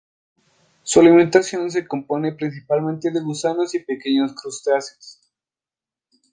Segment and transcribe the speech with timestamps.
[0.81, 5.21] Su alimentación se compone principalmente de gusanos y pequeños crustáceos.